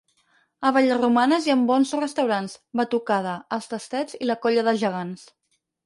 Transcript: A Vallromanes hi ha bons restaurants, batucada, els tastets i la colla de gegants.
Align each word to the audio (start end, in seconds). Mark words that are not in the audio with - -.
A 0.69 0.71
Vallromanes 0.77 1.49
hi 1.49 1.53
ha 1.55 1.57
bons 1.67 1.93
restaurants, 2.01 2.57
batucada, 2.83 3.37
els 3.59 3.71
tastets 3.77 4.21
i 4.25 4.33
la 4.35 4.41
colla 4.47 4.69
de 4.71 4.79
gegants. 4.87 5.33